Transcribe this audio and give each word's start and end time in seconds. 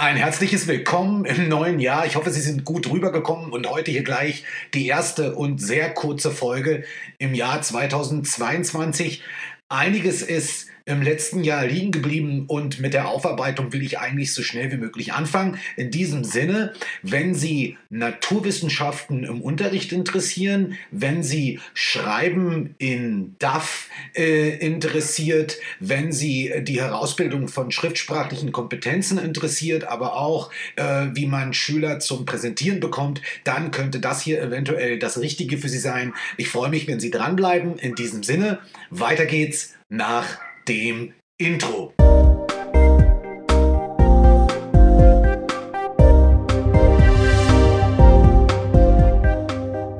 Ein 0.00 0.16
herzliches 0.16 0.66
Willkommen 0.66 1.26
im 1.26 1.50
neuen 1.50 1.78
Jahr. 1.78 2.06
Ich 2.06 2.16
hoffe, 2.16 2.30
Sie 2.30 2.40
sind 2.40 2.64
gut 2.64 2.90
rübergekommen 2.90 3.52
und 3.52 3.68
heute 3.68 3.90
hier 3.90 4.02
gleich 4.02 4.44
die 4.72 4.86
erste 4.86 5.34
und 5.34 5.60
sehr 5.60 5.92
kurze 5.92 6.30
Folge 6.30 6.84
im 7.18 7.34
Jahr 7.34 7.60
2022. 7.60 9.22
Einiges 9.68 10.22
ist 10.22 10.68
im 10.84 11.02
letzten 11.02 11.44
Jahr 11.44 11.66
liegen 11.66 11.90
geblieben 11.90 12.44
und 12.46 12.80
mit 12.80 12.94
der 12.94 13.08
Aufarbeitung 13.08 13.72
will 13.72 13.82
ich 13.82 13.98
eigentlich 13.98 14.32
so 14.32 14.42
schnell 14.42 14.70
wie 14.72 14.76
möglich 14.76 15.12
anfangen. 15.12 15.58
In 15.76 15.90
diesem 15.90 16.24
Sinne, 16.24 16.72
wenn 17.02 17.34
Sie 17.34 17.76
Naturwissenschaften 17.90 19.24
im 19.24 19.40
Unterricht 19.40 19.92
interessieren, 19.92 20.76
wenn 20.90 21.22
Sie 21.22 21.60
Schreiben 21.74 22.74
in 22.78 23.36
DAF 23.38 23.88
äh, 24.14 24.56
interessiert, 24.58 25.58
wenn 25.78 26.12
Sie 26.12 26.52
die 26.62 26.80
Herausbildung 26.80 27.48
von 27.48 27.70
schriftsprachlichen 27.70 28.52
Kompetenzen 28.52 29.18
interessiert, 29.18 29.84
aber 29.84 30.16
auch 30.16 30.50
äh, 30.76 31.06
wie 31.14 31.26
man 31.26 31.52
Schüler 31.54 32.00
zum 32.00 32.24
Präsentieren 32.24 32.80
bekommt, 32.80 33.22
dann 33.44 33.70
könnte 33.70 34.00
das 34.00 34.22
hier 34.22 34.42
eventuell 34.42 34.98
das 34.98 35.18
Richtige 35.18 35.58
für 35.58 35.68
Sie 35.68 35.78
sein. 35.78 36.14
Ich 36.36 36.48
freue 36.48 36.70
mich, 36.70 36.86
wenn 36.86 37.00
Sie 37.00 37.10
dranbleiben. 37.10 37.78
In 37.78 37.94
diesem 37.94 38.22
Sinne, 38.22 38.60
weiter 38.90 39.26
geht's 39.26 39.74
nach 39.88 40.38
dem 40.68 41.12
Intro. 41.38 41.92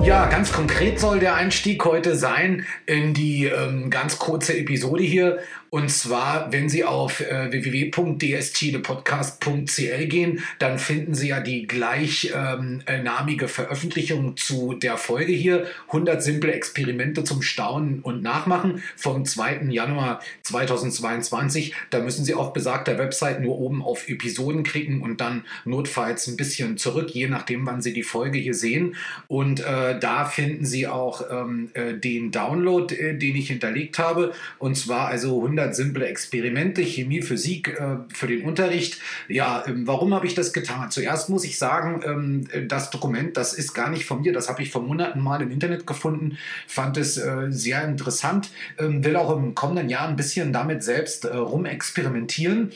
Ja, 0.03 0.27
ganz 0.27 0.51
konkret 0.51 0.99
soll 0.99 1.19
der 1.19 1.35
Einstieg 1.35 1.85
heute 1.85 2.15
sein 2.15 2.65
in 2.85 3.13
die 3.13 3.45
ähm, 3.45 3.89
ganz 3.89 4.19
kurze 4.19 4.57
Episode 4.57 5.03
hier. 5.03 5.39
Und 5.73 5.89
zwar, 5.89 6.51
wenn 6.51 6.67
Sie 6.67 6.83
auf 6.83 7.21
äh, 7.21 7.49
www.dstdepodcast.cl 7.49 10.05
gehen, 10.07 10.41
dann 10.59 10.77
finden 10.77 11.13
Sie 11.13 11.29
ja 11.29 11.39
die 11.39 11.65
gleichnamige 11.65 13.45
ähm, 13.45 13.49
Veröffentlichung 13.49 14.35
zu 14.35 14.73
der 14.73 14.97
Folge 14.97 15.31
hier. 15.31 15.65
100 15.87 16.21
simple 16.21 16.51
Experimente 16.51 17.23
zum 17.23 17.41
Staunen 17.41 18.01
und 18.01 18.21
Nachmachen 18.21 18.83
vom 18.97 19.23
2. 19.23 19.67
Januar 19.69 20.19
2022. 20.43 21.73
Da 21.89 22.01
müssen 22.01 22.25
Sie 22.25 22.33
auf 22.33 22.51
besagter 22.51 22.97
Website 22.97 23.39
nur 23.39 23.57
oben 23.57 23.81
auf 23.81 24.09
Episoden 24.09 24.63
klicken 24.63 25.01
und 25.01 25.21
dann 25.21 25.45
notfalls 25.63 26.27
ein 26.27 26.35
bisschen 26.35 26.75
zurück, 26.75 27.11
je 27.11 27.29
nachdem, 27.29 27.65
wann 27.65 27.81
Sie 27.81 27.93
die 27.93 28.03
Folge 28.03 28.39
hier 28.39 28.55
sehen. 28.55 28.97
Und 29.29 29.61
äh, 29.61 29.97
da 29.97 30.25
finden 30.25 30.65
Sie 30.65 30.87
auch 30.87 31.23
ähm, 31.31 31.69
äh, 31.75 31.93
den 31.93 32.31
Download, 32.31 32.93
äh, 32.93 33.17
den 33.17 33.37
ich 33.37 33.47
hinterlegt 33.47 33.99
habe. 33.99 34.33
Und 34.59 34.75
zwar 34.75 35.07
also 35.07 35.37
100 35.37 35.60
100 35.61 35.75
simple 35.75 36.05
Experimente, 36.07 36.81
Chemie, 36.81 37.21
Physik 37.21 37.79
äh, 37.79 37.97
für 38.13 38.27
den 38.27 38.43
Unterricht. 38.43 38.99
Ja, 39.27 39.63
ähm, 39.67 39.87
warum 39.87 40.13
habe 40.13 40.25
ich 40.27 40.33
das 40.33 40.53
getan? 40.53 40.91
Zuerst 40.91 41.29
muss 41.29 41.43
ich 41.43 41.57
sagen, 41.57 42.01
ähm, 42.05 42.67
das 42.67 42.89
Dokument, 42.89 43.37
das 43.37 43.53
ist 43.53 43.73
gar 43.73 43.89
nicht 43.89 44.05
von 44.05 44.21
mir, 44.21 44.33
das 44.33 44.49
habe 44.49 44.61
ich 44.61 44.71
vor 44.71 44.81
Monaten 44.81 45.19
mal 45.21 45.41
im 45.41 45.51
Internet 45.51 45.85
gefunden, 45.85 46.37
fand 46.67 46.97
es 46.97 47.17
äh, 47.17 47.47
sehr 47.49 47.83
interessant, 47.83 48.49
ähm, 48.77 49.03
will 49.03 49.15
auch 49.15 49.35
im 49.35 49.55
kommenden 49.55 49.89
Jahr 49.89 50.07
ein 50.07 50.15
bisschen 50.15 50.53
damit 50.53 50.83
selbst 50.83 51.25
äh, 51.25 51.35
rumexperimentieren 51.35 52.71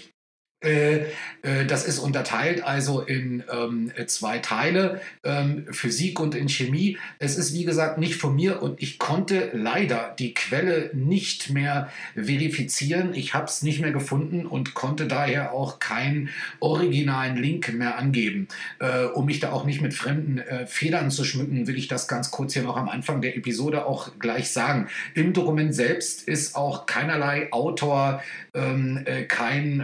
das 1.68 1.86
ist 1.86 2.00
unterteilt 2.00 2.64
also 2.64 3.02
in 3.02 3.44
ähm, 3.52 3.92
zwei 4.08 4.40
Teile, 4.40 5.02
ähm, 5.24 5.68
Physik 5.72 6.20
und 6.20 6.36
in 6.36 6.50
Chemie. 6.50 6.98
Es 7.20 7.38
ist 7.38 7.54
wie 7.54 7.66
gesagt 7.66 7.98
nicht 7.98 8.16
von 8.16 8.36
mir 8.36 8.62
und 8.62 8.82
ich 8.82 9.00
konnte 9.00 9.52
leider 9.54 10.16
die 10.18 10.34
Quelle 10.34 10.90
nicht 10.94 11.50
mehr 11.50 11.90
verifizieren. 12.16 13.14
Ich 13.14 13.34
habe 13.34 13.46
es 13.46 13.62
nicht 13.62 13.82
mehr 13.82 13.92
gefunden 13.92 14.46
und 14.46 14.74
konnte 14.74 15.08
daher 15.08 15.54
auch 15.54 15.80
keinen 15.80 16.30
originalen 16.60 17.38
Link 17.38 17.74
mehr 17.74 17.98
angeben. 17.98 18.48
Äh, 18.80 19.06
um 19.06 19.26
mich 19.26 19.40
da 19.40 19.52
auch 19.52 19.66
nicht 19.66 19.82
mit 19.82 19.94
fremden 19.94 20.40
äh, 20.40 20.66
Federn 20.66 21.12
zu 21.12 21.24
schmücken, 21.24 21.68
will 21.68 21.78
ich 21.78 21.88
das 21.88 22.08
ganz 22.08 22.32
kurz 22.32 22.54
hier 22.54 22.64
noch 22.64 22.78
am 22.78 22.90
Anfang 22.90 23.22
der 23.22 23.38
Episode 23.38 23.86
auch 23.86 24.12
gleich 24.20 24.50
sagen. 24.50 24.88
Im 25.14 25.34
Dokument 25.34 25.74
selbst 25.74 26.28
ist 26.28 26.56
auch 26.56 26.86
keinerlei 26.86 27.52
Autor, 27.52 28.22
ähm, 28.54 29.02
äh, 29.06 29.24
kein 29.24 29.81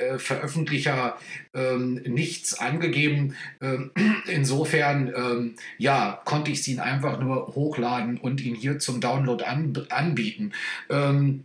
äh, 0.00 0.18
Veröffentlicher 0.18 1.16
ähm, 1.54 1.94
nichts 2.06 2.58
angegeben. 2.58 3.36
Ähm, 3.60 3.90
insofern, 4.26 5.12
ähm, 5.14 5.56
ja, 5.78 6.20
konnte 6.24 6.50
ich 6.50 6.66
ihn 6.68 6.80
einfach 6.80 7.20
nur 7.20 7.54
hochladen 7.54 8.18
und 8.18 8.40
ihn 8.40 8.54
hier 8.54 8.78
zum 8.78 9.00
Download 9.00 9.44
an, 9.44 9.86
anbieten. 9.90 10.52
Ähm, 10.88 11.44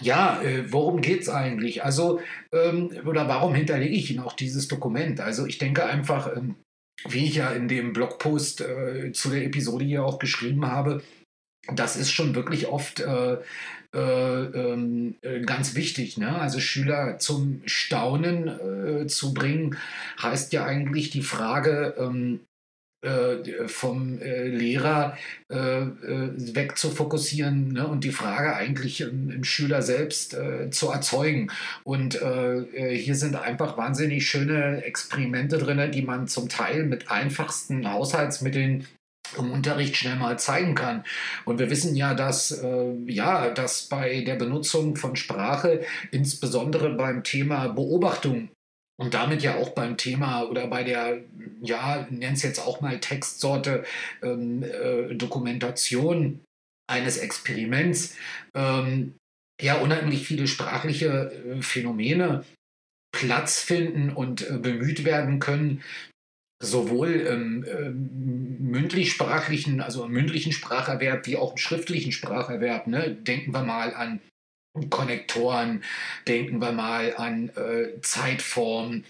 ja, 0.00 0.42
äh, 0.42 0.70
worum 0.72 1.00
geht 1.00 1.22
es 1.22 1.28
eigentlich? 1.28 1.84
Also, 1.84 2.20
ähm, 2.52 2.90
oder 3.06 3.28
warum 3.28 3.54
hinterlege 3.54 3.94
ich 3.94 4.10
Ihnen 4.10 4.20
auch 4.20 4.34
dieses 4.34 4.68
Dokument? 4.68 5.20
Also, 5.20 5.46
ich 5.46 5.58
denke 5.58 5.84
einfach, 5.86 6.36
ähm, 6.36 6.56
wie 7.08 7.26
ich 7.26 7.36
ja 7.36 7.50
in 7.50 7.68
dem 7.68 7.92
Blogpost 7.92 8.60
äh, 8.60 9.12
zu 9.12 9.30
der 9.30 9.44
Episode 9.44 9.84
hier 9.84 10.04
auch 10.04 10.18
geschrieben 10.18 10.66
habe, 10.66 11.02
das 11.72 11.96
ist 11.96 12.12
schon 12.12 12.34
wirklich 12.34 12.68
oft 12.68 13.00
äh, 13.00 13.38
äh, 13.94 13.98
ähm, 13.98 15.16
äh, 15.22 15.40
ganz 15.40 15.74
wichtig. 15.74 16.18
Ne? 16.18 16.38
Also 16.38 16.60
Schüler 16.60 17.18
zum 17.18 17.62
Staunen 17.64 18.48
äh, 18.48 19.06
zu 19.06 19.32
bringen, 19.32 19.76
heißt 20.20 20.52
ja 20.52 20.64
eigentlich 20.64 21.10
die 21.10 21.22
Frage, 21.22 21.94
ähm, 21.98 22.40
äh, 23.06 23.68
vom 23.68 24.20
äh, 24.20 24.48
Lehrer 24.48 25.16
äh, 25.48 25.56
weg 25.56 26.76
zu 26.76 26.90
fokussieren 26.90 27.68
ne? 27.68 27.86
und 27.86 28.02
die 28.04 28.10
Frage 28.10 28.56
eigentlich 28.56 29.00
im, 29.00 29.30
im 29.30 29.44
Schüler 29.44 29.82
selbst 29.82 30.36
zu 30.70 30.90
erzeugen. 30.90 31.50
Und 31.84 32.18
hier 32.74 33.14
sind 33.14 33.36
einfach 33.36 33.76
wahnsinnig 33.76 34.28
schöne 34.28 34.82
Experimente 34.84 35.58
drin, 35.58 35.90
die 35.92 36.02
man 36.02 36.26
zum 36.26 36.48
Teil 36.48 36.84
mit 36.84 37.10
einfachsten 37.10 37.90
Haushaltsmitteln 37.90 38.86
im 39.38 39.50
Unterricht 39.50 39.96
schnell 39.96 40.16
mal 40.16 40.38
zeigen 40.38 40.74
kann. 40.74 41.04
Und 41.44 41.58
wir 41.58 41.70
wissen 41.70 41.94
ja, 41.96 42.14
dass, 42.14 42.50
äh, 42.50 42.94
ja, 43.06 43.50
dass 43.50 43.82
bei 43.82 44.22
der 44.22 44.36
Benutzung 44.36 44.96
von 44.96 45.16
Sprache, 45.16 45.84
insbesondere 46.10 46.90
beim 46.90 47.22
Thema 47.24 47.68
Beobachtung 47.68 48.50
und 48.98 49.14
damit 49.14 49.42
ja 49.42 49.56
auch 49.56 49.70
beim 49.70 49.96
Thema 49.96 50.44
oder 50.44 50.66
bei 50.68 50.82
der, 50.82 51.20
ja, 51.60 52.06
nennen 52.10 52.34
es 52.34 52.42
jetzt 52.42 52.60
auch 52.60 52.80
mal 52.80 52.98
Textsorte, 52.98 53.84
ähm, 54.22 54.62
äh, 54.62 55.14
Dokumentation 55.14 56.40
eines 56.88 57.18
Experiments, 57.18 58.16
ähm, 58.54 59.14
ja, 59.60 59.78
unheimlich 59.78 60.26
viele 60.26 60.46
sprachliche 60.46 61.32
äh, 61.32 61.62
Phänomene 61.62 62.44
Platz 63.12 63.60
finden 63.60 64.10
und 64.10 64.48
äh, 64.48 64.58
bemüht 64.58 65.04
werden 65.04 65.38
können, 65.40 65.82
sowohl 66.58 67.12
im 67.12 67.64
ähm, 67.64 68.58
mündlich-sprachlichen, 68.60 69.80
also 69.80 70.04
im 70.04 70.12
mündlichen 70.12 70.52
Spracherwerb 70.52 71.26
wie 71.26 71.36
auch 71.36 71.52
im 71.52 71.58
schriftlichen 71.58 72.12
Spracherwerb. 72.12 72.86
Ne? 72.86 73.14
Denken 73.14 73.52
wir 73.52 73.62
mal 73.62 73.94
an 73.94 74.20
Konnektoren, 74.90 75.82
denken 76.28 76.60
wir 76.60 76.72
mal 76.72 77.14
an 77.16 77.50
äh, 77.50 78.00
Zeitform, 78.00 79.04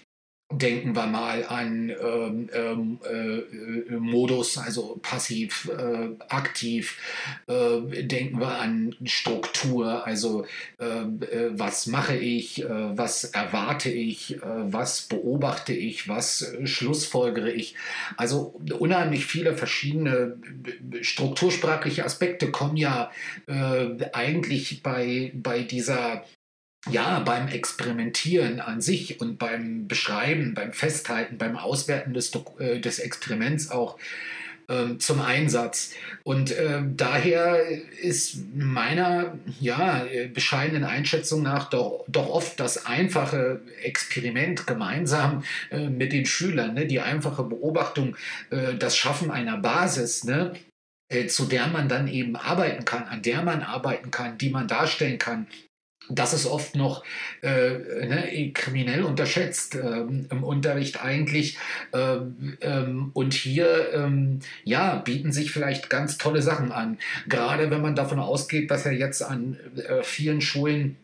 Denken 0.53 0.95
wir 0.95 1.07
mal 1.07 1.45
an 1.45 1.91
ähm, 1.91 2.49
ähm, 2.55 3.01
äh, 3.05 3.39
äh, 3.39 3.97
Modus, 3.99 4.57
also 4.59 4.97
passiv, 5.03 5.69
äh, 5.77 6.11
aktiv. 6.29 6.99
Äh, 7.49 8.05
denken 8.05 8.39
wir 8.39 8.61
an 8.61 8.95
Struktur, 9.03 10.07
also 10.07 10.47
ähm, 10.79 11.21
äh, 11.23 11.49
was 11.51 11.89
mache 11.89 12.17
ich, 12.17 12.63
äh, 12.63 12.97
was 12.97 13.25
erwarte 13.25 13.91
ich, 13.91 14.39
was 14.41 15.03
beobachte 15.03 15.73
ich, 15.73 16.09
was 16.09 16.53
schlussfolgere 16.63 17.51
ich. 17.51 17.75
Also 18.17 18.55
unheimlich 18.79 19.27
viele 19.27 19.57
verschiedene 19.57 20.39
struktursprachliche 21.01 22.05
Aspekte 22.05 22.53
kommen 22.53 22.77
ja 22.77 23.11
eigentlich 24.13 24.83
bei, 24.83 25.33
bei 25.35 25.63
dieser 25.63 26.25
ja, 26.91 27.21
beim 27.21 27.49
Experimentieren 27.49 28.61
an 28.61 28.81
sich 28.81 29.21
und 29.21 29.39
beim 29.39 29.89
Beschreiben, 29.89 30.55
beim 30.55 30.73
Festhalten, 30.73 31.39
beim 31.39 31.57
Auswerten 31.57 32.15
des, 32.15 32.33
äh, 32.59 32.81
des 32.81 32.99
Experiments 32.99 33.71
auch 33.71 33.99
ähm, 34.69 34.99
zum 34.99 35.21
Einsatz. 35.21 35.93
Und 36.25 36.51
äh, 36.51 36.83
daher 36.97 37.63
ist 38.01 38.39
meiner 38.55 39.39
ja, 39.61 40.05
bescheidenen 40.35 40.83
Einschätzung 40.83 41.43
nach 41.43 41.71
doch, 41.71 42.05
doch 42.09 42.29
oft 42.29 42.59
das 42.59 42.85
einfache 42.85 43.61
Experiment 43.83 44.67
gemeinsam 44.67 45.45
äh, 45.71 45.89
mit 45.89 46.13
den 46.13 46.27
Schülern, 46.27 46.75
ne, 46.75 46.87
die 46.87 47.01
einfache 47.01 47.45
Beobachtung, 47.45 48.17
äh, 48.51 48.75
das 48.75 48.97
Schaffen 48.97 49.31
einer 49.31 49.57
Basis, 49.59 50.25
ne, 50.25 50.55
äh, 51.09 51.27
zu 51.27 51.45
der 51.45 51.69
man 51.69 51.89
dann 51.89 52.09
eben 52.09 52.35
arbeiten 52.35 52.85
kann, 52.85 53.05
an 53.05 53.23
der 53.23 53.43
man 53.43 53.63
arbeiten 53.63 54.11
kann, 54.11 54.37
die 54.37 54.51
man 54.51 54.67
darstellen 54.67 55.19
kann, 55.19 55.47
das 56.09 56.33
ist 56.33 56.47
oft 56.47 56.77
noch 56.77 57.05
äh, 57.43 58.07
ne, 58.07 58.53
kriminell 58.53 59.03
unterschätzt 59.03 59.75
ähm, 59.75 60.27
im 60.31 60.45
Unterricht 60.45 61.03
eigentlich. 61.03 61.59
Ähm, 61.93 62.57
ähm, 62.61 63.11
und 63.13 63.35
hier 63.35 63.93
ähm, 63.93 64.41
ja, 64.65 64.97
bieten 64.97 65.33
sich 65.33 65.51
vielleicht 65.51 65.91
ganz 65.91 66.19
tolle 66.19 66.43
Sachen 66.43 66.73
an. 66.73 66.99
Gerade 67.29 67.71
wenn 67.71 67.83
man 67.83 67.95
davon 67.95 68.21
ausgeht, 68.21 68.71
dass 68.71 68.85
ja 68.85 68.93
jetzt 68.93 69.23
an 69.23 69.59
äh, 69.77 70.03
vielen 70.03 70.41
Schulen 70.41 70.97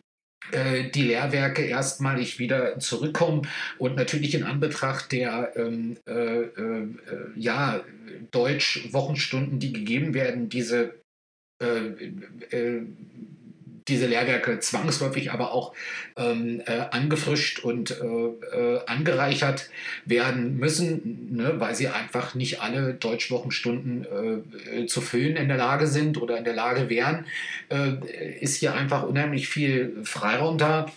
äh, 0.51 0.89
die 0.89 1.03
Lehrwerke 1.03 1.63
erstmalig 1.63 2.39
wieder 2.39 2.79
zurückkommen 2.79 3.47
und 3.77 3.95
natürlich 3.95 4.35
in 4.35 4.43
Anbetracht 4.43 5.11
der 5.11 5.53
ähm, 5.55 5.97
äh, 6.05 6.41
äh, 6.41 6.87
ja, 7.35 7.83
Deutsch-Wochenstunden, 8.31 9.59
die 9.59 9.73
gegeben 9.73 10.13
werden, 10.13 10.49
diese 10.49 10.95
äh, 11.61 11.87
äh, 12.51 12.81
diese 13.87 14.07
Lehrwerke 14.07 14.59
zwangsläufig 14.59 15.31
aber 15.31 15.51
auch 15.51 15.73
ähm, 16.15 16.61
äh, 16.65 16.85
angefrischt 16.91 17.59
und 17.59 17.91
äh, 17.91 17.95
äh, 17.95 18.85
angereichert 18.85 19.69
werden 20.05 20.57
müssen, 20.57 21.35
ne, 21.35 21.59
weil 21.59 21.75
sie 21.75 21.87
einfach 21.87 22.35
nicht 22.35 22.61
alle 22.61 22.93
Deutschwochenstunden 22.93 24.05
äh, 24.75 24.85
zu 24.85 25.01
füllen 25.01 25.35
in 25.35 25.47
der 25.47 25.57
Lage 25.57 25.87
sind 25.87 26.21
oder 26.21 26.37
in 26.37 26.43
der 26.43 26.53
Lage 26.53 26.89
wären, 26.89 27.25
äh, 27.69 27.93
ist 28.39 28.57
hier 28.57 28.73
einfach 28.73 29.03
unheimlich 29.03 29.47
viel 29.47 29.97
Freiraum 30.03 30.57
da 30.57 30.91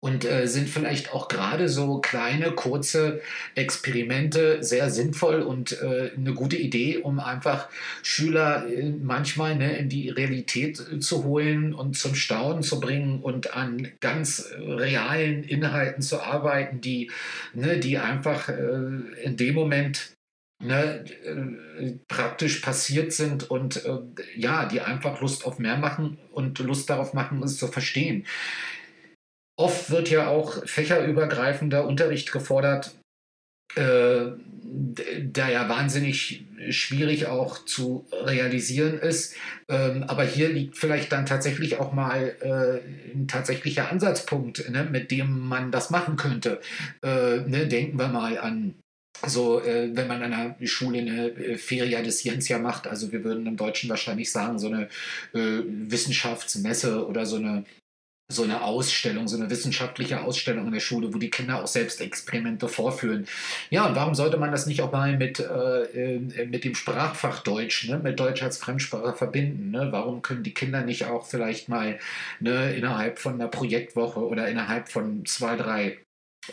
und 0.00 0.24
äh, 0.24 0.46
sind 0.46 0.68
vielleicht 0.68 1.12
auch 1.12 1.28
gerade 1.28 1.68
so 1.68 1.98
kleine, 1.98 2.52
kurze 2.52 3.20
Experimente 3.54 4.62
sehr 4.62 4.90
sinnvoll 4.90 5.42
und 5.42 5.80
äh, 5.82 6.12
eine 6.16 6.32
gute 6.32 6.56
Idee, 6.56 6.98
um 6.98 7.20
einfach 7.20 7.68
Schüler 8.02 8.66
äh, 8.66 8.90
manchmal 8.90 9.56
ne, 9.56 9.76
in 9.76 9.90
die 9.90 10.08
Realität 10.08 10.80
äh, 10.80 10.98
zu 11.00 11.24
holen 11.24 11.74
und 11.74 11.98
zum 11.98 12.14
Staunen 12.14 12.62
zu 12.62 12.80
bringen 12.80 13.20
und 13.20 13.54
an 13.54 13.88
ganz 14.00 14.50
realen 14.58 15.44
Inhalten 15.44 16.02
zu 16.02 16.22
arbeiten, 16.22 16.80
die, 16.80 17.10
ne, 17.52 17.78
die 17.78 17.98
einfach 17.98 18.48
äh, 18.48 19.22
in 19.22 19.36
dem 19.36 19.54
Moment 19.54 20.14
Ne, 20.62 21.06
äh, 21.24 21.92
praktisch 22.06 22.58
passiert 22.58 23.14
sind 23.14 23.50
und 23.50 23.82
äh, 23.86 23.96
ja, 24.36 24.66
die 24.66 24.82
einfach 24.82 25.22
Lust 25.22 25.46
auf 25.46 25.58
mehr 25.58 25.78
machen 25.78 26.18
und 26.32 26.58
Lust 26.58 26.90
darauf 26.90 27.14
machen, 27.14 27.42
es 27.42 27.56
zu 27.56 27.66
verstehen. 27.66 28.26
Oft 29.60 29.90
wird 29.90 30.08
ja 30.08 30.28
auch 30.28 30.66
fächerübergreifender 30.66 31.86
Unterricht 31.86 32.32
gefordert, 32.32 32.94
äh, 33.76 34.22
der 34.62 35.50
ja 35.50 35.68
wahnsinnig 35.68 36.46
schwierig 36.70 37.26
auch 37.26 37.66
zu 37.66 38.06
realisieren 38.10 38.98
ist. 38.98 39.36
Ähm, 39.68 40.04
aber 40.04 40.24
hier 40.24 40.48
liegt 40.48 40.78
vielleicht 40.78 41.12
dann 41.12 41.26
tatsächlich 41.26 41.78
auch 41.78 41.92
mal 41.92 42.34
äh, 42.40 43.12
ein 43.14 43.28
tatsächlicher 43.28 43.90
Ansatzpunkt, 43.90 44.70
ne, 44.70 44.88
mit 44.90 45.10
dem 45.10 45.40
man 45.40 45.70
das 45.70 45.90
machen 45.90 46.16
könnte. 46.16 46.62
Äh, 47.02 47.40
ne, 47.40 47.66
denken 47.66 47.98
wir 47.98 48.08
mal 48.08 48.38
an 48.38 48.76
so, 49.26 49.62
äh, 49.62 49.90
wenn 49.94 50.08
man 50.08 50.22
an 50.22 50.32
einer 50.32 50.56
Schule 50.66 51.00
eine 51.00 51.28
äh, 51.32 51.58
Feria 51.58 52.00
de 52.00 52.10
Scientia 52.10 52.58
macht, 52.58 52.86
also 52.86 53.12
wir 53.12 53.24
würden 53.24 53.46
im 53.46 53.58
Deutschen 53.58 53.90
wahrscheinlich 53.90 54.32
sagen, 54.32 54.58
so 54.58 54.68
eine 54.68 54.84
äh, 55.34 55.62
Wissenschaftsmesse 55.66 57.06
oder 57.06 57.26
so 57.26 57.36
eine 57.36 57.66
so 58.30 58.44
eine 58.44 58.62
Ausstellung, 58.62 59.28
so 59.28 59.36
eine 59.36 59.50
wissenschaftliche 59.50 60.22
Ausstellung 60.22 60.66
in 60.66 60.72
der 60.72 60.80
Schule, 60.80 61.12
wo 61.12 61.18
die 61.18 61.30
Kinder 61.30 61.62
auch 61.62 61.66
selbst 61.66 62.00
Experimente 62.00 62.68
vorführen. 62.68 63.26
Ja, 63.70 63.86
und 63.86 63.96
warum 63.96 64.14
sollte 64.14 64.36
man 64.36 64.52
das 64.52 64.66
nicht 64.66 64.80
auch 64.82 64.92
mal 64.92 65.16
mit, 65.16 65.40
äh, 65.40 66.14
äh, 66.14 66.46
mit 66.46 66.64
dem 66.64 66.74
Sprachfach 66.74 67.42
Deutsch, 67.42 67.88
ne, 67.88 67.98
mit 67.98 68.18
Deutsch 68.20 68.42
als 68.42 68.58
Fremdsprache 68.58 69.14
verbinden? 69.14 69.70
Ne? 69.70 69.88
Warum 69.90 70.22
können 70.22 70.42
die 70.42 70.54
Kinder 70.54 70.82
nicht 70.82 71.06
auch 71.06 71.26
vielleicht 71.26 71.68
mal 71.68 71.98
ne, 72.38 72.74
innerhalb 72.74 73.18
von 73.18 73.34
einer 73.34 73.48
Projektwoche 73.48 74.20
oder 74.20 74.48
innerhalb 74.48 74.88
von 74.88 75.26
zwei, 75.26 75.56
drei 75.56 75.98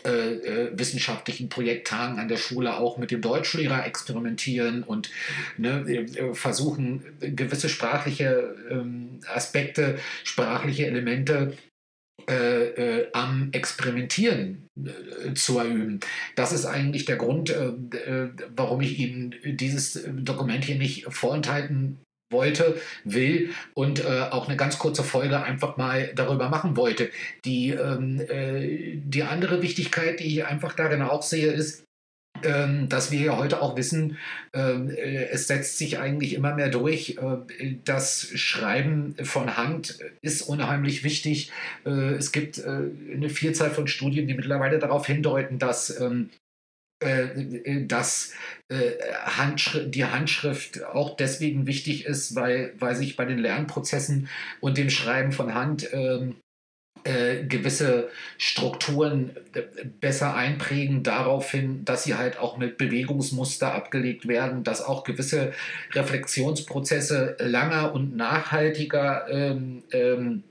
äh, 0.04 0.10
äh, 0.10 0.78
wissenschaftlichen 0.78 1.48
Projekttagen 1.48 2.18
an 2.18 2.28
der 2.28 2.36
Schule 2.36 2.76
auch 2.76 2.98
mit 2.98 3.10
dem 3.10 3.22
Deutschlehrer 3.22 3.86
experimentieren 3.86 4.82
und 4.82 5.10
ne, 5.56 5.80
äh, 5.88 6.34
versuchen, 6.34 7.02
gewisse 7.20 7.70
sprachliche 7.70 8.54
ähm, 8.70 9.20
Aspekte, 9.26 9.98
sprachliche 10.24 10.86
Elemente 10.86 11.56
äh, 12.26 13.00
äh, 13.00 13.08
am 13.12 13.48
Experimentieren 13.52 14.68
äh, 14.76 15.34
zu 15.34 15.58
erüben. 15.58 16.00
Das 16.34 16.52
ist 16.52 16.66
eigentlich 16.66 17.04
der 17.04 17.16
Grund, 17.16 17.48
äh, 17.48 17.68
äh, 17.96 18.30
warum 18.54 18.80
ich 18.80 18.98
Ihnen 18.98 19.34
dieses 19.44 20.04
Dokument 20.14 20.64
hier 20.64 20.76
nicht 20.76 21.06
vorenthalten 21.08 21.98
wollte, 22.30 22.78
will 23.04 23.54
und 23.72 24.04
auch 24.04 24.48
eine 24.48 24.58
ganz 24.58 24.78
kurze 24.78 25.02
Folge 25.02 25.42
einfach 25.42 25.78
mal 25.78 26.12
darüber 26.14 26.50
machen 26.50 26.76
wollte. 26.76 27.10
Die, 27.46 27.70
ähm, 27.70 28.20
die 29.02 29.22
andere 29.22 29.62
Wichtigkeit, 29.62 30.20
die 30.20 30.26
ich 30.26 30.44
einfach 30.44 30.74
darin 30.74 31.00
auch 31.00 31.22
sehe, 31.22 31.50
ist, 31.50 31.84
dass 32.88 33.10
wir 33.10 33.20
ja 33.20 33.36
heute 33.36 33.60
auch 33.62 33.76
wissen, 33.76 34.18
ähm, 34.52 34.90
äh, 34.90 35.28
es 35.30 35.46
setzt 35.46 35.78
sich 35.78 35.98
eigentlich 35.98 36.34
immer 36.34 36.54
mehr 36.54 36.68
durch. 36.68 37.18
Äh, 37.18 37.76
das 37.84 38.28
Schreiben 38.34 39.14
von 39.22 39.56
Hand 39.56 39.98
ist 40.22 40.42
unheimlich 40.42 41.04
wichtig. 41.04 41.52
Äh, 41.84 42.14
es 42.14 42.32
gibt 42.32 42.64
eine 42.64 43.28
Vielzahl 43.28 43.70
von 43.70 43.86
Studien, 43.86 44.26
die 44.26 44.34
mittlerweile 44.34 44.78
darauf 44.78 45.06
hindeuten, 45.06 45.58
dass 45.58 45.98
ähm, 46.00 46.30
dass 47.00 48.32
die 48.60 50.04
Handschrift 50.04 50.84
auch 50.84 51.14
deswegen 51.14 51.68
wichtig 51.68 52.06
ist, 52.06 52.34
weil, 52.34 52.74
weil 52.80 52.96
sich 52.96 53.14
bei 53.14 53.24
den 53.24 53.38
Lernprozessen 53.38 54.28
und 54.58 54.78
dem 54.78 54.90
Schreiben 54.90 55.30
von 55.30 55.54
Hand 55.54 55.88
äh, 57.04 57.44
gewisse 57.44 58.10
Strukturen 58.36 59.36
äh, 59.54 59.62
besser 60.00 60.34
einprägen, 60.34 61.02
darauf 61.02 61.50
hin, 61.50 61.84
dass 61.84 62.04
sie 62.04 62.14
halt 62.14 62.38
auch 62.38 62.56
mit 62.56 62.78
Bewegungsmuster 62.78 63.74
abgelegt 63.74 64.28
werden, 64.28 64.64
dass 64.64 64.84
auch 64.84 65.04
gewisse 65.04 65.52
Reflexionsprozesse 65.92 67.36
langer 67.40 67.92
und 67.94 68.16
nachhaltiger 68.16 69.26
ähm, 69.30 69.82
ähm, 69.92 70.44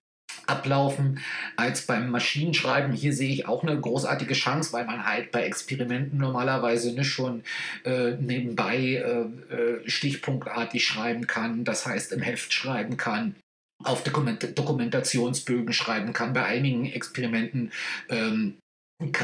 ablaufen 0.46 1.20
als 1.56 1.82
beim 1.86 2.10
Maschinenschreiben. 2.10 2.94
Hier 2.94 3.14
sehe 3.14 3.30
ich 3.30 3.48
auch 3.48 3.64
eine 3.64 3.80
großartige 3.80 4.34
Chance, 4.34 4.74
weil 4.74 4.86
man 4.86 5.06
halt 5.06 5.32
bei 5.32 5.44
Experimenten 5.44 6.18
normalerweise 6.18 6.94
nicht 6.94 7.10
schon 7.10 7.44
äh, 7.84 8.12
nebenbei 8.12 8.78
äh, 8.78 9.54
äh 9.54 9.90
stichpunktartig 9.90 10.86
schreiben 10.86 11.28
kann, 11.28 11.64
das 11.64 11.86
heißt 11.86 12.14
im 12.14 12.22
Heft 12.22 12.54
schreiben 12.54 12.98
kann 12.98 13.36
auf 13.84 14.04
Dokument 14.04 14.58
Dokumentationsbögen 14.58 15.74
schreiben 15.74 16.14
kann. 16.14 16.34
Bei 16.34 16.46
einigen 16.46 16.86
Experimenten 16.86 17.72
ähm, 18.10 18.58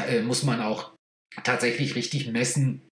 äh, 0.08 0.22
muss 0.22 0.42
man 0.42 0.60
auch 0.60 0.94
tatsächlich 1.42 1.94
richtig 1.94 2.28
messen. 2.28 2.82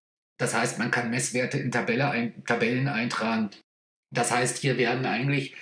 Das 0.41 0.55
heißt, 0.55 0.79
man 0.79 0.91
kann 0.91 1.11
Messwerte 1.11 1.59
in 1.59 1.71
Tabelle 1.71 2.11
ein, 2.11 2.45
Tabellen 2.45 2.89
eintragen. 2.89 3.51
Das 4.13 4.31
heißt, 4.31 4.59
hier 4.59 4.77
werden 4.77 5.07
eigentlich, 5.07 5.55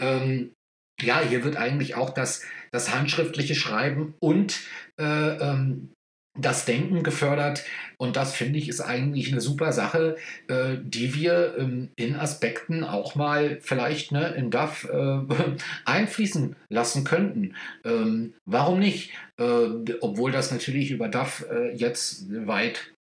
ähm, 0.00 0.52
ja, 1.00 1.20
hier 1.20 1.44
wird 1.44 1.56
eigentlich 1.56 1.96
auch 1.96 2.10
das, 2.10 2.44
das 2.70 2.94
handschriftliche 2.94 3.54
Schreiben 3.54 4.14
und 4.20 4.60
äh, 5.00 5.04
ähm, 5.04 5.92
das 6.38 6.64
Denken 6.64 7.02
gefördert. 7.02 7.64
Und 7.96 8.16
das 8.16 8.34
finde 8.34 8.58
ich 8.58 8.68
ist 8.68 8.80
eigentlich 8.80 9.32
eine 9.32 9.40
super 9.40 9.72
Sache, 9.72 10.16
äh, 10.48 10.76
die 10.80 11.14
wir 11.14 11.56
ähm, 11.58 11.90
in 11.96 12.16
Aspekten 12.16 12.84
auch 12.84 13.14
mal 13.14 13.58
vielleicht 13.60 14.12
ne, 14.12 14.28
in 14.34 14.50
DAF 14.50 14.84
äh, 14.84 15.20
einfließen 15.84 16.56
lassen 16.68 17.04
könnten. 17.04 17.54
Ähm, 17.84 18.34
warum 18.44 18.78
nicht? 18.78 19.12
Äh, 19.38 19.94
obwohl 20.00 20.32
das 20.32 20.52
natürlich 20.52 20.90
über 20.90 21.08
DAF 21.08 21.44
äh, 21.50 21.74
jetzt 21.74 22.26
weit 22.46 22.92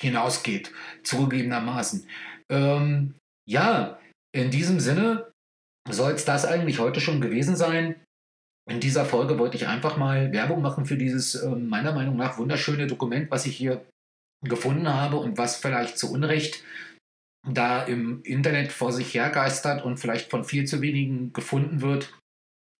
hinausgeht, 0.00 0.72
zugegebenermaßen. 1.04 2.06
Ähm, 2.50 3.14
ja, 3.48 3.98
in 4.34 4.50
diesem 4.50 4.80
Sinne 4.80 5.30
soll 5.88 6.12
es 6.12 6.24
das 6.24 6.44
eigentlich 6.44 6.78
heute 6.78 7.00
schon 7.00 7.20
gewesen 7.20 7.56
sein. 7.56 7.96
In 8.70 8.80
dieser 8.80 9.04
Folge 9.04 9.38
wollte 9.38 9.56
ich 9.56 9.66
einfach 9.66 9.96
mal 9.96 10.32
Werbung 10.32 10.62
machen 10.62 10.86
für 10.86 10.96
dieses 10.96 11.34
äh, 11.34 11.48
meiner 11.50 11.92
Meinung 11.92 12.16
nach 12.16 12.38
wunderschöne 12.38 12.86
Dokument, 12.86 13.30
was 13.30 13.46
ich 13.46 13.56
hier 13.56 13.84
gefunden 14.44 14.88
habe 14.88 15.16
und 15.16 15.38
was 15.38 15.56
vielleicht 15.56 15.98
zu 15.98 16.12
Unrecht 16.12 16.62
da 17.48 17.82
im 17.82 18.22
Internet 18.22 18.70
vor 18.70 18.92
sich 18.92 19.14
hergeistert 19.14 19.84
und 19.84 19.98
vielleicht 19.98 20.30
von 20.30 20.44
viel 20.44 20.64
zu 20.64 20.80
wenigen 20.80 21.32
gefunden 21.32 21.80
wird. 21.80 22.16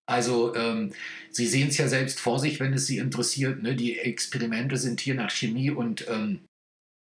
Also 0.08 0.54
ähm, 0.54 0.92
Sie 1.30 1.46
sehen 1.46 1.68
es 1.68 1.78
ja 1.78 1.88
selbst 1.88 2.20
vor 2.20 2.38
sich, 2.38 2.60
wenn 2.60 2.72
es 2.72 2.86
Sie 2.86 2.98
interessiert. 2.98 3.62
Ne? 3.62 3.74
Die 3.74 3.98
Experimente 3.98 4.76
sind 4.76 5.00
hier 5.00 5.14
nach 5.14 5.30
Chemie 5.30 5.70
und 5.70 6.06
ähm, 6.08 6.40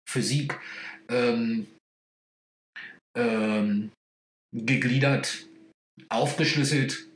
Physik 0.08 0.58
ähm, 1.08 1.68
ähm 3.16 3.90
gegliedert, 4.54 5.46
aufgeschlüsselt 6.10 7.11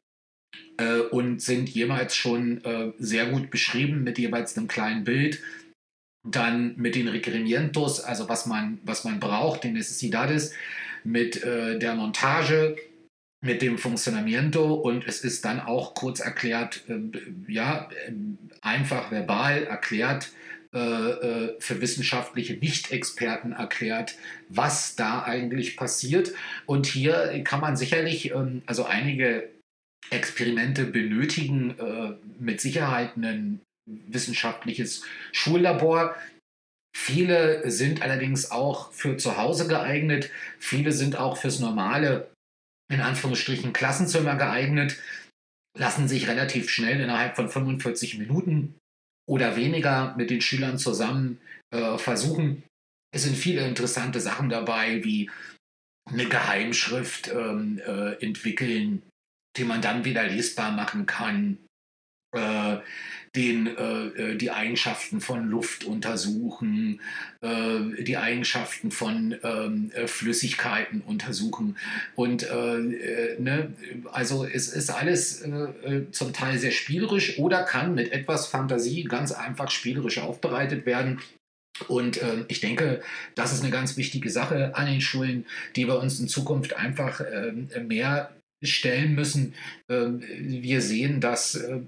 äh, 0.78 1.00
und 1.00 1.40
sind 1.40 1.68
jeweils 1.68 2.14
schon 2.14 2.64
äh, 2.64 2.92
sehr 2.98 3.26
gut 3.26 3.50
beschrieben 3.50 4.04
mit 4.04 4.18
jeweils 4.18 4.56
einem 4.56 4.68
kleinen 4.68 5.04
Bild. 5.04 5.40
Dann 6.24 6.74
mit 6.76 6.94
den 6.96 7.08
Requerimientos, 7.08 8.00
also 8.00 8.28
was 8.28 8.46
man, 8.46 8.78
was 8.84 9.04
man 9.04 9.20
braucht, 9.20 9.64
den 9.64 9.74
Necesidades, 9.74 10.52
mit 11.04 11.42
äh, 11.44 11.78
der 11.78 11.94
Montage, 11.94 12.76
mit 13.40 13.62
dem 13.62 13.78
Funcionamiento 13.78 14.74
und 14.74 15.06
es 15.06 15.20
ist 15.20 15.44
dann 15.44 15.60
auch 15.60 15.94
kurz 15.94 16.20
erklärt, 16.20 16.82
äh, 16.88 16.98
ja, 17.46 17.88
einfach 18.60 19.12
verbal 19.12 19.64
erklärt, 19.64 20.30
äh, 20.74 20.78
äh, 20.78 21.56
für 21.58 21.80
wissenschaftliche 21.80 22.54
Nicht-Experten 22.54 23.52
erklärt, 23.52 24.16
was 24.50 24.94
da 24.94 25.22
eigentlich 25.22 25.76
passiert. 25.76 26.32
Und 26.66 26.84
hier 26.86 27.40
kann 27.44 27.60
man 27.60 27.76
sicherlich, 27.76 28.32
ähm, 28.32 28.62
also 28.66 28.84
einige 28.84 29.48
Experimente 30.10 30.84
benötigen 30.84 31.78
äh, 31.78 32.14
mit 32.38 32.60
Sicherheit 32.60 33.16
ein 33.16 33.60
wissenschaftliches 33.86 35.04
Schullabor. 35.32 36.16
Viele 36.96 37.70
sind 37.70 38.02
allerdings 38.02 38.50
auch 38.50 38.92
für 38.92 39.16
zu 39.16 39.36
Hause 39.36 39.68
geeignet. 39.68 40.30
Viele 40.58 40.92
sind 40.92 41.16
auch 41.16 41.36
fürs 41.36 41.60
normale, 41.60 42.30
in 42.92 43.00
Anführungsstrichen, 43.00 43.72
Klassenzimmer 43.72 44.36
geeignet, 44.36 44.98
lassen 45.78 46.08
sich 46.08 46.28
relativ 46.28 46.70
schnell 46.70 47.00
innerhalb 47.00 47.36
von 47.36 47.48
45 47.48 48.18
Minuten 48.18 48.74
oder 49.28 49.56
weniger 49.56 50.14
mit 50.16 50.30
den 50.30 50.40
Schülern 50.40 50.78
zusammen 50.78 51.38
äh, 51.70 51.98
versuchen. 51.98 52.62
Es 53.14 53.24
sind 53.24 53.36
viele 53.36 53.66
interessante 53.66 54.20
Sachen 54.20 54.48
dabei, 54.48 55.04
wie 55.04 55.30
eine 56.08 56.26
Geheimschrift 56.26 57.28
ähm, 57.28 57.80
äh, 57.84 58.12
entwickeln, 58.24 59.02
die 59.56 59.64
man 59.64 59.82
dann 59.82 60.04
wieder 60.04 60.24
lesbar 60.24 60.72
machen 60.72 61.06
kann. 61.06 61.58
Äh, 62.32 62.78
den, 63.36 63.66
äh, 63.66 64.06
äh, 64.06 64.36
die 64.36 64.50
Eigenschaften 64.50 65.20
von 65.20 65.48
Luft 65.48 65.84
untersuchen, 65.84 67.00
äh, 67.42 68.02
die 68.02 68.16
Eigenschaften 68.16 68.90
von 68.90 69.36
ähm, 69.42 69.92
äh, 69.94 70.06
Flüssigkeiten 70.06 71.02
untersuchen. 71.02 71.76
Und 72.14 72.44
äh, 72.44 73.36
ne, 73.38 73.74
also 74.10 74.44
es 74.44 74.68
ist 74.68 74.90
alles 74.90 75.44
zum 76.12 76.32
Teil 76.32 76.58
sehr 76.58 76.70
spielerisch 76.70 77.38
oder 77.38 77.62
kann 77.62 77.94
mit 77.94 78.10
etwas 78.10 78.46
Fantasie 78.46 79.04
ganz 79.04 79.32
einfach 79.32 79.70
spielerisch 79.70 80.18
aufbereitet 80.18 80.86
werden. 80.86 81.20
Und 81.88 82.22
äh, 82.22 82.44
ich 82.48 82.60
denke, 82.60 83.02
das 83.34 83.52
ist 83.52 83.62
eine 83.62 83.70
ganz 83.70 83.98
wichtige 83.98 84.30
Sache 84.30 84.74
an 84.74 84.86
den 84.86 85.02
Schulen, 85.02 85.44
die 85.76 85.86
wir 85.86 85.98
uns 85.98 86.18
in 86.18 86.28
Zukunft 86.28 86.74
einfach 86.74 87.20
äh, 87.20 87.52
mehr 87.80 88.35
stellen 88.62 89.14
müssen. 89.14 89.54
Ähm, 89.88 90.22
wir 90.38 90.80
sehen, 90.80 91.20
dass 91.20 91.54
äh, 91.54 91.80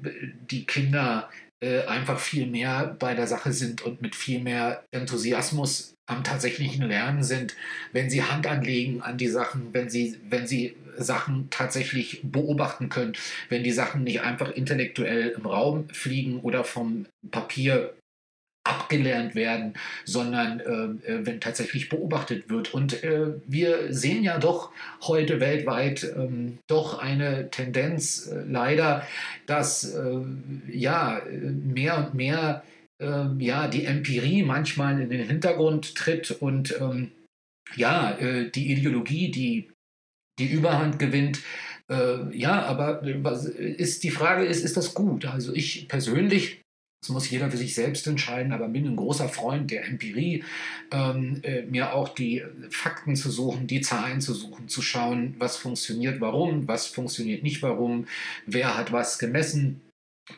die 0.50 0.64
Kinder 0.64 1.28
äh, 1.60 1.82
einfach 1.86 2.18
viel 2.18 2.46
mehr 2.46 2.96
bei 2.98 3.14
der 3.14 3.26
Sache 3.26 3.52
sind 3.52 3.82
und 3.82 4.02
mit 4.02 4.14
viel 4.14 4.40
mehr 4.40 4.84
Enthusiasmus 4.90 5.94
am 6.06 6.24
tatsächlichen 6.24 6.86
Lernen 6.86 7.22
sind, 7.22 7.54
wenn 7.92 8.08
sie 8.08 8.22
Hand 8.22 8.46
anlegen 8.46 9.02
an 9.02 9.18
die 9.18 9.28
Sachen, 9.28 9.74
wenn 9.74 9.90
sie, 9.90 10.16
wenn 10.30 10.46
sie 10.46 10.74
Sachen 10.96 11.48
tatsächlich 11.50 12.20
beobachten 12.22 12.88
können, 12.88 13.12
wenn 13.48 13.62
die 13.62 13.72
Sachen 13.72 14.04
nicht 14.04 14.22
einfach 14.22 14.50
intellektuell 14.50 15.34
im 15.36 15.46
Raum 15.46 15.88
fliegen 15.90 16.40
oder 16.40 16.64
vom 16.64 17.06
Papier 17.30 17.94
abgelernt 18.68 19.34
werden, 19.34 19.74
sondern 20.04 20.60
äh, 20.60 21.10
äh, 21.10 21.26
wenn 21.26 21.40
tatsächlich 21.40 21.88
beobachtet 21.88 22.50
wird. 22.50 22.74
Und 22.74 23.02
äh, 23.02 23.34
wir 23.46 23.92
sehen 23.92 24.22
ja 24.22 24.38
doch 24.38 24.70
heute 25.02 25.40
weltweit 25.40 26.04
ähm, 26.16 26.58
doch 26.66 26.98
eine 26.98 27.50
Tendenz 27.50 28.26
äh, 28.26 28.44
leider, 28.46 29.06
dass 29.46 29.94
äh, 29.94 30.20
ja 30.70 31.22
mehr 31.30 31.98
und 31.98 32.14
mehr 32.14 32.62
ähm, 33.00 33.40
ja 33.40 33.68
die 33.68 33.84
Empirie 33.84 34.42
manchmal 34.42 35.00
in 35.00 35.08
den 35.08 35.26
Hintergrund 35.26 35.94
tritt 35.94 36.30
und 36.30 36.78
ähm, 36.80 37.12
ja 37.76 38.16
äh, 38.18 38.50
die 38.50 38.70
Ideologie, 38.72 39.30
die 39.30 39.70
die 40.38 40.52
Überhand 40.52 41.00
gewinnt. 41.00 41.40
ja, 42.32 42.62
aber 42.62 43.02
ist 43.02 44.04
die 44.04 44.10
Frage 44.10 44.44
ist, 44.44 44.62
ist 44.62 44.76
das 44.76 44.94
gut? 44.94 45.24
Also 45.24 45.52
ich 45.52 45.88
persönlich 45.88 46.60
das 47.00 47.10
muss 47.10 47.30
jeder 47.30 47.50
für 47.50 47.56
sich 47.56 47.74
selbst 47.74 48.06
entscheiden, 48.06 48.52
aber 48.52 48.68
bin 48.68 48.86
ein 48.86 48.96
großer 48.96 49.28
Freund 49.28 49.70
der 49.70 49.84
Empirie, 49.86 50.44
ähm, 50.90 51.40
äh, 51.42 51.62
mir 51.62 51.92
auch 51.92 52.08
die 52.08 52.42
Fakten 52.70 53.14
zu 53.14 53.30
suchen, 53.30 53.66
die 53.66 53.80
Zahlen 53.80 54.20
zu 54.20 54.34
suchen, 54.34 54.68
zu 54.68 54.82
schauen, 54.82 55.36
was 55.38 55.56
funktioniert, 55.56 56.20
warum, 56.20 56.66
was 56.66 56.86
funktioniert 56.86 57.42
nicht, 57.42 57.62
warum, 57.62 58.06
wer 58.46 58.76
hat 58.76 58.92
was 58.92 59.18
gemessen, 59.18 59.80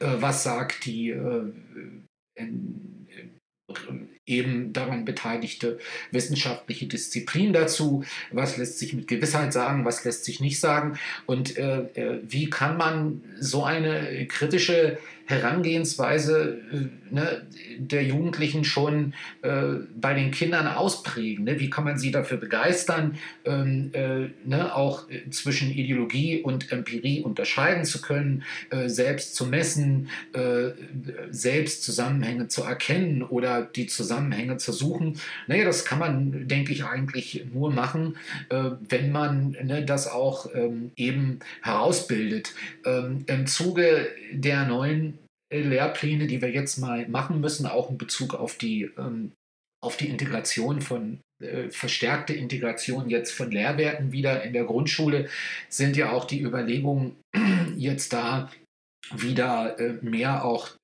äh, 0.00 0.16
was 0.20 0.42
sagt 0.42 0.84
die 0.84 1.10
äh, 1.10 1.52
eben 4.30 4.72
daran 4.72 5.04
beteiligte 5.04 5.78
wissenschaftliche 6.10 6.86
Disziplin 6.86 7.52
dazu, 7.52 8.04
was 8.32 8.56
lässt 8.56 8.78
sich 8.78 8.94
mit 8.94 9.08
Gewissheit 9.08 9.52
sagen, 9.52 9.84
was 9.84 10.04
lässt 10.04 10.24
sich 10.24 10.40
nicht 10.40 10.60
sagen 10.60 10.98
und 11.26 11.56
äh, 11.56 11.80
äh 11.94 12.20
wie 12.22 12.48
kann 12.48 12.76
man 12.76 13.22
so 13.38 13.64
eine 13.64 14.26
kritische 14.26 14.98
Herangehensweise 15.30 16.60
äh, 16.72 17.14
ne, 17.14 17.46
der 17.78 18.04
Jugendlichen 18.04 18.64
schon 18.64 19.14
äh, 19.42 19.62
bei 19.98 20.12
den 20.12 20.32
Kindern 20.32 20.66
ausprägen. 20.66 21.44
Ne? 21.44 21.60
Wie 21.60 21.70
kann 21.70 21.84
man 21.84 21.98
sie 21.98 22.10
dafür 22.10 22.36
begeistern, 22.36 23.16
ähm, 23.44 23.90
äh, 23.92 24.28
ne, 24.44 24.74
auch 24.74 25.08
äh, 25.08 25.30
zwischen 25.30 25.70
Ideologie 25.70 26.42
und 26.42 26.72
Empirie 26.72 27.22
unterscheiden 27.22 27.84
zu 27.84 28.02
können, 28.02 28.42
selbst 28.86 29.34
zu 29.36 29.46
messen, 29.46 30.08
selbst 31.30 31.84
Zusammenhänge 31.84 32.48
zu 32.48 32.62
erkennen 32.62 33.22
oder 33.22 33.62
die 33.62 33.86
Zusammenhänge 33.86 34.19
zu 34.58 34.72
suchen. 34.72 35.18
Naja, 35.46 35.64
das 35.64 35.84
kann 35.84 35.98
man, 35.98 36.48
denke 36.48 36.72
ich, 36.72 36.84
eigentlich 36.84 37.46
nur 37.52 37.72
machen, 37.72 38.16
wenn 38.48 39.12
man 39.12 39.56
ne, 39.62 39.84
das 39.84 40.06
auch 40.06 40.54
ähm, 40.54 40.92
eben 40.96 41.40
herausbildet. 41.62 42.54
Ähm, 42.84 43.24
Im 43.26 43.46
Zuge 43.46 44.08
der 44.32 44.66
neuen 44.66 45.18
Lehrpläne, 45.52 46.26
die 46.26 46.40
wir 46.40 46.50
jetzt 46.50 46.78
mal 46.78 47.08
machen 47.08 47.40
müssen, 47.40 47.66
auch 47.66 47.90
in 47.90 47.98
Bezug 47.98 48.34
auf 48.34 48.56
die, 48.56 48.90
ähm, 48.96 49.32
auf 49.82 49.96
die 49.96 50.08
Integration 50.08 50.80
von 50.80 51.20
äh, 51.42 51.70
verstärkte 51.70 52.34
Integration 52.34 53.10
jetzt 53.10 53.32
von 53.32 53.50
Lehrwerken 53.50 54.12
wieder 54.12 54.42
in 54.42 54.52
der 54.52 54.64
Grundschule, 54.64 55.28
sind 55.68 55.96
ja 55.96 56.12
auch 56.12 56.24
die 56.24 56.42
Überlegungen 56.42 57.16
jetzt 57.76 58.12
da 58.12 58.50
wieder 59.14 59.78
äh, 59.78 59.94
mehr 60.02 60.44
auch 60.44 60.68
äh, 60.68 60.79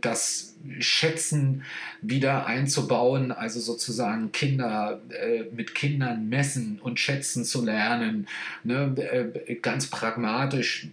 das 0.00 0.56
Schätzen 0.78 1.62
wieder 2.02 2.46
einzubauen, 2.46 3.32
also 3.32 3.60
sozusagen 3.60 4.32
Kinder 4.32 5.00
äh, 5.10 5.44
mit 5.54 5.74
Kindern 5.74 6.28
messen 6.28 6.78
und 6.80 6.98
schätzen 6.98 7.44
zu 7.44 7.64
lernen, 7.64 8.26
ne, 8.64 8.94
äh, 8.96 9.54
ganz 9.56 9.88
pragmatisch 9.88 10.88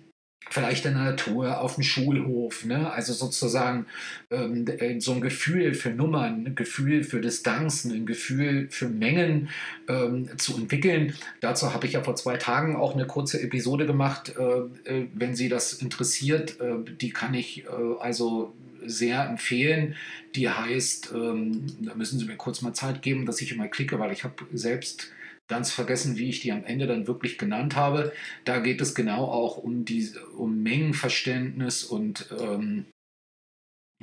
vielleicht 0.50 0.86
in 0.86 0.94
der 0.94 1.04
Natur, 1.04 1.60
auf 1.60 1.76
dem 1.76 1.84
Schulhof, 1.84 2.66
ne? 2.66 2.92
also 2.92 3.14
sozusagen 3.14 3.88
ähm, 4.30 4.66
äh, 4.68 5.00
so 5.00 5.14
ein 5.14 5.22
Gefühl 5.22 5.74
für 5.74 5.90
Nummern, 5.90 6.46
ein 6.46 6.56
Gefühl 6.56 7.04
für 7.04 7.20
Distanzen, 7.20 7.92
ein 7.92 8.06
Gefühl 8.06 8.68
für 8.70 8.88
Mengen 8.88 9.50
ähm, 9.88 10.30
zu 10.38 10.56
entwickeln. 10.56 11.16
Dazu 11.42 11.74
habe 11.74 11.88
ich 11.88 11.94
ja 11.94 12.04
vor 12.04 12.16
zwei 12.16 12.38
Tagen 12.38 12.76
auch 12.76 12.94
eine 12.94 13.08
kurze 13.08 13.42
Episode 13.42 13.86
gemacht. 13.86 14.34
Äh, 14.38 14.90
äh, 14.90 15.08
wenn 15.14 15.36
Sie 15.36 15.50
das 15.50 15.74
interessiert, 15.74 16.60
äh, 16.60 16.76
die 17.02 17.10
kann 17.10 17.34
ich 17.34 17.66
äh, 17.66 17.70
also 18.00 18.54
sehr 18.86 19.28
empfehlen. 19.28 19.96
Die 20.36 20.50
heißt, 20.50 21.12
ähm, 21.16 21.66
da 21.80 21.96
müssen 21.96 22.20
Sie 22.20 22.26
mir 22.26 22.36
kurz 22.36 22.62
mal 22.62 22.74
Zeit 22.74 23.02
geben, 23.02 23.26
dass 23.26 23.42
ich 23.42 23.52
immer 23.52 23.68
klicke, 23.68 24.00
weil 24.00 24.12
ich 24.12 24.24
habe 24.24 24.36
selbst 24.54 25.10
ganz 25.48 25.72
vergessen, 25.72 26.18
wie 26.18 26.30
ich 26.30 26.40
die 26.40 26.52
am 26.52 26.64
Ende 26.64 26.88
dann 26.88 27.08
wirklich 27.08 27.38
genannt 27.38 27.76
habe. 27.76 28.12
Da 28.46 28.60
geht 28.60 28.82
es 28.82 28.96
genau 28.96 29.26
auch 29.26 29.58
um, 29.58 29.86
die, 29.86 30.10
um 30.36 30.64
Mengenverständnis 30.64 31.84
und 31.84 32.28
ähm, 32.40 32.86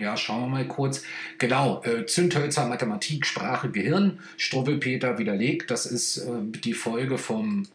ja, 0.00 0.16
schauen 0.16 0.42
wir 0.42 0.48
mal 0.48 0.68
kurz. 0.68 1.04
Genau, 1.38 1.82
äh, 1.84 2.06
Zündhölzer, 2.06 2.66
Mathematik, 2.66 3.26
Sprache, 3.26 3.70
Gehirn, 3.70 4.20
Struwwelpeter 4.38 5.18
widerlegt. 5.18 5.70
Das 5.70 5.86
ist 5.86 6.18
äh, 6.18 6.40
die 6.42 6.72
Folge 6.72 7.18
vom, 7.18 7.68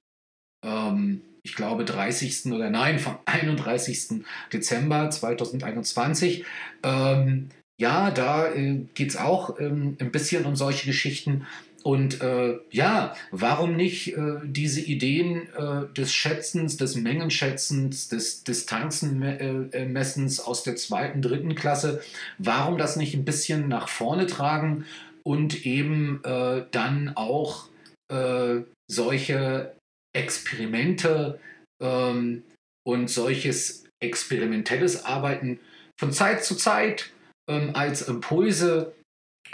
ähm, 0.66 1.22
ich 1.44 1.56
glaube, 1.56 1.86
30. 1.86 2.48
oder 2.48 2.70
nein, 2.70 3.00
vom 3.00 3.18
31. 3.26 4.24
Dezember 4.52 5.10
2021. 5.12 6.44
Ähm, 6.84 7.50
ja, 7.80 8.10
da 8.10 8.52
äh, 8.52 8.82
geht 8.96 9.10
es 9.10 9.18
auch 9.18 9.60
ähm, 9.60 9.98
ein 10.00 10.12
bisschen 10.12 10.46
um 10.46 10.56
solche 10.56 10.88
Geschichten. 10.88 11.46
Und 11.88 12.20
äh, 12.20 12.60
ja, 12.70 13.15
warum 13.32 13.77
nicht 13.77 14.10
äh, 14.10 14.39
diese 14.44 14.82
Ideen 14.82 15.48
äh, 15.53 15.88
des 15.94 16.13
Schätzens, 16.13 16.75
des 16.75 16.98
Mengenschätzens, 16.98 18.10
des 18.10 18.44
Distanzenmessens 18.44 20.41
aus 20.41 20.63
der 20.63 20.75
zweiten, 20.75 21.22
dritten 21.22 21.56
Klasse, 21.56 22.03
warum 22.39 22.77
das 22.77 22.98
nicht 22.98 23.13
ein 23.13 23.24
bisschen 23.24 23.70
nach 23.70 23.88
vorne 23.88 24.27
tragen 24.27 24.86
und 25.24 25.65
eben 25.65 26.22
äh, 26.25 26.65
dann 26.72 27.13
auch 27.15 27.70
äh, 28.12 28.63
solche 28.91 29.74
Experimente 30.13 31.39
ähm, 31.82 32.44
und 32.86 33.10
solches 33.10 33.86
experimentelles 34.03 35.06
Arbeiten 35.06 35.62
von 35.98 36.12
Zeit 36.12 36.44
zu 36.44 36.56
Zeit 36.56 37.12
ähm, 37.50 37.70
als 37.75 38.01
Impulse 38.01 38.94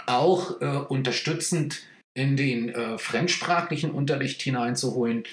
auch 0.06 0.60
äh, 0.60 0.66
unterstützend 0.88 1.84
in 2.14 2.36
den 2.36 2.68
äh, 2.68 2.98
fremdsprachlichen 2.98 3.90
Unterricht 3.90 4.40
hineinzuholen. 4.42 5.24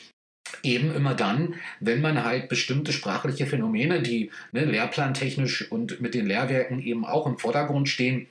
Eben 0.63 0.93
immer 0.93 1.15
dann, 1.15 1.55
wenn 1.79 2.01
man 2.01 2.23
halt 2.23 2.49
bestimmte 2.49 2.91
sprachliche 2.91 3.45
Phänomene, 3.45 4.01
die 4.01 4.31
ne, 4.51 4.65
lehrplantechnisch 4.65 5.71
und 5.71 6.01
mit 6.01 6.13
den 6.13 6.25
Lehrwerken 6.25 6.81
eben 6.81 7.05
auch 7.05 7.25
im 7.25 7.37
Vordergrund 7.37 7.87
stehen, 7.87 8.27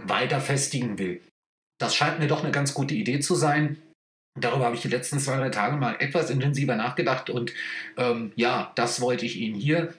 weiter 0.00 0.40
festigen 0.40 0.98
will. 0.98 1.22
Das 1.80 1.94
scheint 1.94 2.18
mir 2.18 2.28
doch 2.28 2.42
eine 2.42 2.52
ganz 2.52 2.74
gute 2.74 2.94
Idee 2.94 3.20
zu 3.20 3.34
sein. 3.34 3.78
Darüber 4.38 4.66
habe 4.66 4.76
ich 4.76 4.82
die 4.82 4.88
letzten 4.88 5.18
zwei, 5.18 5.36
drei 5.36 5.48
Tage 5.48 5.76
mal 5.76 5.96
etwas 5.98 6.30
intensiver 6.30 6.76
nachgedacht 6.76 7.30
und 7.30 7.52
ähm, 7.96 8.32
ja, 8.36 8.72
das 8.76 9.00
wollte 9.00 9.24
ich 9.24 9.36
Ihnen 9.36 9.54
hier 9.54 9.94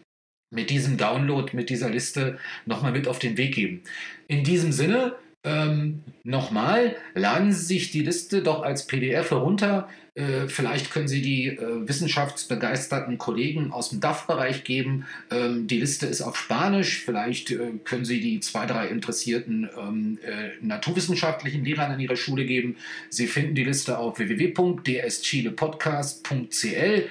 mit 0.53 0.69
diesem 0.69 0.97
Download, 0.97 1.55
mit 1.55 1.69
dieser 1.69 1.89
Liste 1.89 2.39
nochmal 2.65 2.91
mit 2.91 3.07
auf 3.07 3.19
den 3.19 3.37
Weg 3.37 3.55
geben. 3.55 3.83
In 4.27 4.43
diesem 4.43 4.71
Sinne, 4.71 5.15
ähm, 5.43 6.03
nochmal, 6.23 6.95
laden 7.13 7.51
Sie 7.53 7.65
sich 7.65 7.91
die 7.91 8.01
Liste 8.01 8.41
doch 8.41 8.63
als 8.63 8.87
PDF 8.87 9.29
herunter. 9.31 9.89
Äh, 10.15 10.47
vielleicht 10.47 10.91
können 10.91 11.07
Sie 11.07 11.21
die 11.21 11.47
äh, 11.47 11.87
wissenschaftsbegeisterten 11.87 13.17
Kollegen 13.19 13.71
aus 13.71 13.91
dem 13.91 14.01
DAF-Bereich 14.01 14.63
geben. 14.63 15.05
Ähm, 15.29 15.67
die 15.67 15.79
Liste 15.79 16.07
ist 16.07 16.21
auf 16.21 16.37
Spanisch. 16.37 17.03
Vielleicht 17.05 17.51
äh, 17.51 17.73
können 17.83 18.03
Sie 18.03 18.19
die 18.19 18.39
zwei, 18.39 18.65
drei 18.65 18.87
interessierten 18.87 19.69
ähm, 19.77 20.17
äh, 20.23 20.53
naturwissenschaftlichen 20.59 21.63
Lehrern 21.63 21.91
an 21.91 21.99
Ihrer 21.99 22.15
Schule 22.15 22.45
geben. 22.45 22.77
Sie 23.09 23.27
finden 23.27 23.53
die 23.53 23.63
Liste 23.63 23.99
auf 23.99 24.17
www.dschilepodcast.cl 24.17 27.03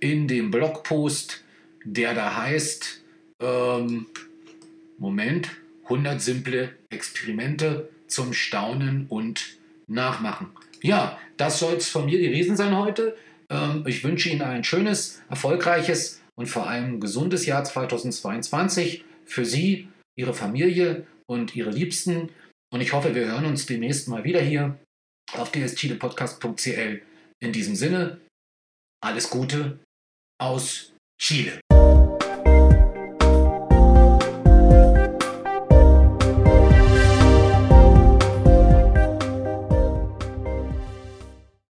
in 0.00 0.26
dem 0.26 0.50
Blogpost, 0.50 1.44
der 1.84 2.14
da 2.14 2.34
heißt, 2.36 3.02
ähm, 3.40 4.06
Moment, 4.96 5.50
100 5.84 6.20
simple 6.20 6.74
Experimente 6.90 7.88
zum 8.08 8.32
Staunen 8.32 9.06
und 9.08 9.58
Nachmachen. 9.86 10.50
Ja, 10.82 11.18
das 11.36 11.58
soll 11.58 11.74
es 11.74 11.88
von 11.88 12.06
mir 12.06 12.20
gewesen 12.20 12.56
sein 12.56 12.76
heute. 12.76 13.16
Ähm, 13.50 13.84
ich 13.86 14.04
wünsche 14.04 14.30
Ihnen 14.30 14.42
ein 14.42 14.64
schönes, 14.64 15.22
erfolgreiches 15.28 16.20
und 16.36 16.46
vor 16.46 16.68
allem 16.68 17.00
gesundes 17.00 17.46
Jahr 17.46 17.64
2022 17.64 19.04
für 19.24 19.44
Sie, 19.44 19.88
Ihre 20.16 20.34
Familie 20.34 21.06
und 21.26 21.54
Ihre 21.56 21.70
Liebsten. 21.70 22.30
Und 22.72 22.80
ich 22.80 22.92
hoffe, 22.92 23.14
wir 23.14 23.26
hören 23.26 23.46
uns 23.46 23.66
demnächst 23.66 24.08
mal 24.08 24.24
wieder 24.24 24.40
hier 24.40 24.78
auf 25.32 25.52
dschilepodcast.cl. 25.52 27.02
In 27.40 27.52
diesem 27.52 27.76
Sinne, 27.76 28.20
alles 29.02 29.30
Gute 29.30 29.78
aus 30.40 30.92
Chile. 31.20 31.60